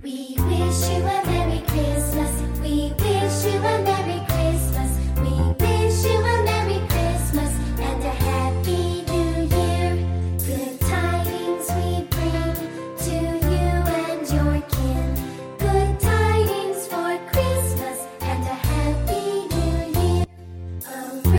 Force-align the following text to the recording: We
We 0.00 0.47